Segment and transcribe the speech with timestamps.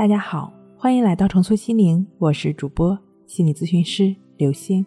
[0.00, 4.82] 大家好，欢迎来到重塑心灵，我是主播心理咨询师刘星。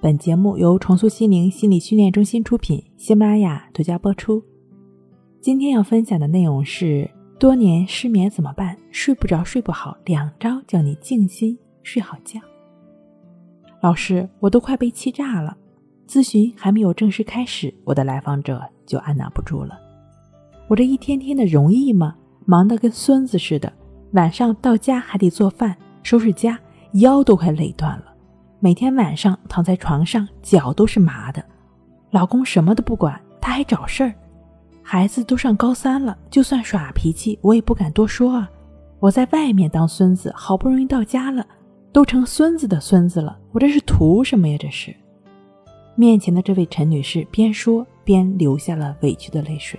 [0.00, 4.42] 本节目由重塑心灵心理训练中心出品，喜马拉雅独家播出。
[5.40, 8.76] 今天要分享的内容是：多年失眠怎么办？
[8.90, 12.40] 睡不着，睡不好，两招教你静心睡好觉。
[13.80, 15.56] 老师，我都快被气炸了。
[16.08, 19.78] 咨询还没有正式开始，我的来访者就按捺不住了。
[20.66, 22.16] 我这一天天的容易吗？
[22.46, 23.72] 忙得跟孙子似的。
[24.12, 26.58] 晚上到家还得做饭、收拾家，
[26.94, 28.04] 腰都快累断了。
[28.58, 31.44] 每天晚上躺在床上，脚都是麻的。
[32.10, 34.12] 老公什么都不管，他还找事儿。
[34.82, 38.50] 孩子都上高三了，就算耍脾气，我也不敢多说啊。
[38.98, 41.46] 我在外面当孙子，好不容易到家了，
[41.92, 43.38] 都成孙子的孙子了。
[43.52, 44.56] 我这是图什么呀？
[44.58, 44.92] 这是。
[45.94, 49.78] 面前的这位陈女士边说边流下了委屈的泪水。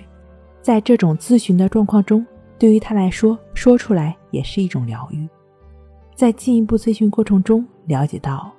[0.61, 2.25] 在这种咨询的状况中。
[2.57, 5.27] 对于她来说，说出来也是一种疗愈。
[6.15, 8.51] 在进一步咨询过程中，了解到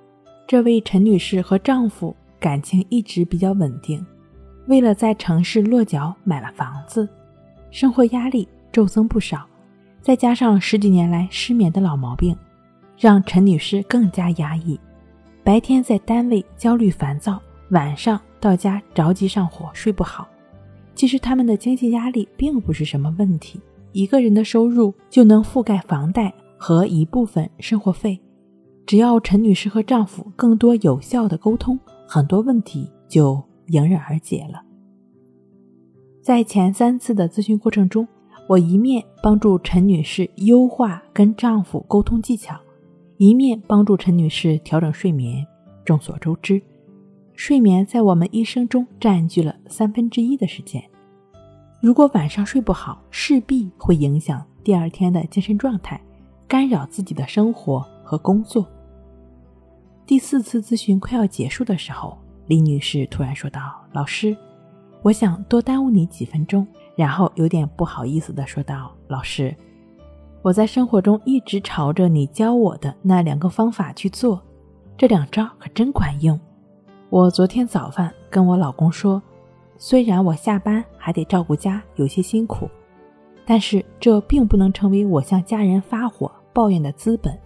[0.47, 4.05] 这位陈女士和丈夫感情一直比较稳定，
[4.67, 7.09] 为了在城市落脚买了房子，
[7.71, 9.47] 生活压力骤增不少，
[10.01, 12.37] 再加上十几年来失眠的老毛病，
[12.99, 14.79] 让陈女士更加压抑。
[15.45, 20.27] 白天在单位焦虑烦躁，晚上到家着急上火，睡不好。
[20.95, 23.61] 其实他们的经济压力并不是什么问题。
[23.93, 28.19] 一个人的收入就能覆盖房贷和一部分生活费，
[28.87, 34.63] 只要陈女士和丈夫更多有效的沟通，很多问题就迎刃而解了。
[36.23, 38.07] 在前三次的咨询过程中，
[38.49, 42.59] 我一面帮助陈女士优化跟丈夫沟通技巧，
[43.19, 45.47] 一面帮助陈女士调整睡眠。
[45.85, 46.63] 众所周知，
[47.35, 50.81] 睡眠在我们一生中占据了三分之一的时间。
[51.83, 56.01] 如果晚上睡不好，势必会影响第二天的精神状态，
[56.47, 58.65] 干扰自己的生活和工作。
[60.07, 62.17] 第四次咨询快要结束的时候，
[62.47, 64.37] 李女士突然说道：“老师，
[65.03, 69.53] 我想多耽误你几分钟。”然后有点不好意思的说道：“老师，
[70.41, 74.41] 我在生活中一直朝着你教我的那两个方法去做，
[74.97, 76.39] 这两招可真管用。
[77.11, 79.21] 我昨天早饭跟我老公说。”
[79.85, 82.71] 虽然我下班还得照顾家，有些辛苦，
[83.45, 87.37] 但是这并不能成为我向家人发火抱怨的资本。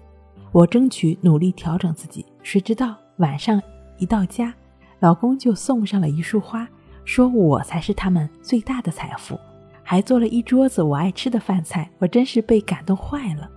[0.52, 3.58] 我争取努力调整自己，谁知道晚上
[3.96, 4.52] 一到家，
[5.00, 6.68] 老公就送上了一束花，
[7.06, 9.40] 说我才是他们最大的财富，
[9.82, 13.48] 还做了一桌子我爱吃的饭菜，我真是被感动坏了。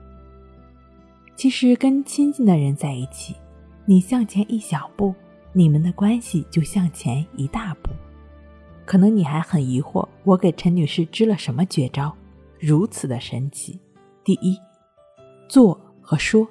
[1.36, 3.36] 其实跟亲近的人在一起，
[3.86, 5.14] 你向前一小步，
[5.52, 7.90] 你们的关系就向前一大步。
[8.90, 12.12] 可能你还很疑惑，我给陈女士支了什么绝招，
[12.60, 13.80] 如此的神奇？
[14.24, 14.58] 第一，
[15.48, 16.48] 做和说，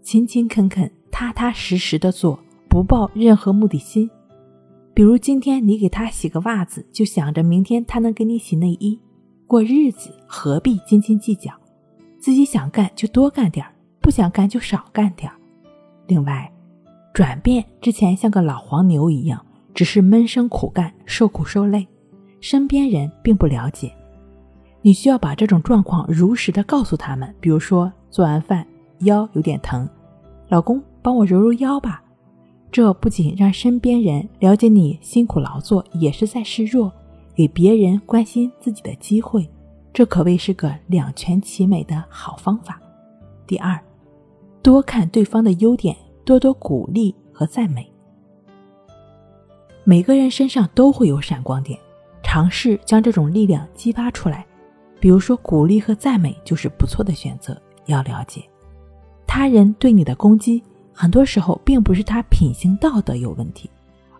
[0.00, 4.10] 勤勤恳恳、踏踏实实的做，不抱任何目的心。
[4.94, 8.98] 比如今天你给他洗个袜子，就想着明天他能给你洗内衣。
[9.46, 11.52] 过日子何必斤斤计较？
[12.18, 15.36] 自己想干就多干点儿不想干就少干点儿
[16.06, 16.50] 另外，
[17.12, 19.44] 转变之前像个老黄牛一样。
[19.74, 21.86] 只是闷声苦干，受苦受累，
[22.40, 23.92] 身边人并不了解。
[24.82, 27.32] 你需要把这种状况如实的告诉他们。
[27.40, 28.66] 比如说，做完饭
[29.00, 29.88] 腰有点疼，
[30.48, 32.02] 老公帮我揉揉腰吧。
[32.70, 36.90] 这不仅让身边人了解你辛苦劳作，也是在示弱，
[37.34, 39.48] 给别人关心自己的机会。
[39.92, 42.80] 这可谓是个两全其美的好方法。
[43.46, 43.78] 第二，
[44.62, 45.94] 多看对方的优点，
[46.24, 47.91] 多多鼓励和赞美。
[49.84, 51.78] 每个人身上都会有闪光点，
[52.22, 54.46] 尝试将这种力量激发出来。
[55.00, 57.60] 比如说，鼓励和赞美就是不错的选择。
[57.86, 58.44] 要了解，
[59.26, 60.62] 他人对你的攻击，
[60.92, 63.68] 很多时候并不是他品行道德有问题，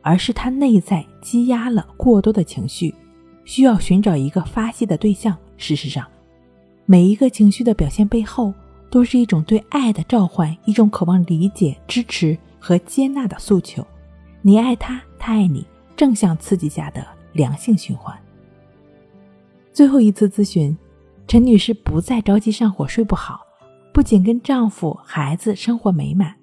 [0.00, 2.92] 而是他内在积压了过多的情绪，
[3.44, 5.36] 需要寻找一个发泄的对象。
[5.56, 6.04] 事实上，
[6.86, 8.52] 每一个情绪的表现背后，
[8.90, 13.86] 都是一种对爱的召唤，一种渴望理解、支持和接纳的诉求。
[14.40, 15.00] 你爱他。
[15.24, 15.64] 他爱你，
[15.94, 18.12] 正向刺激下的良性循环。
[19.72, 20.76] 最后一次咨询，
[21.28, 23.38] 陈女士不再着急上火、睡不好，
[23.94, 26.34] 不仅跟丈夫、孩子生活美满，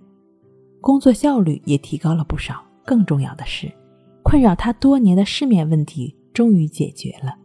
[0.79, 2.63] 工作效率也提高了不少。
[2.85, 3.69] 更重要的是，
[4.23, 7.35] 困扰她多年的失眠问题终于解决了。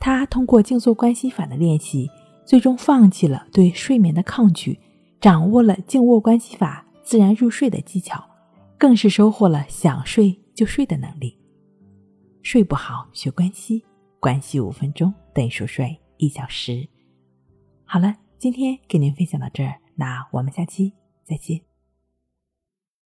[0.00, 2.08] 她通过静坐关系法的练习，
[2.46, 4.80] 最终放弃了对睡眠的抗拒，
[5.20, 8.24] 掌握了静卧关系法自然入睡的技巧，
[8.78, 10.38] 更是收获了想睡。
[10.54, 11.38] 就睡的能力，
[12.42, 13.84] 睡不好学关系，
[14.20, 16.88] 关系五分钟等于熟睡一小时。
[17.84, 18.16] 好了。
[18.42, 21.71] 今天给您分享到这儿，那我们下期再见。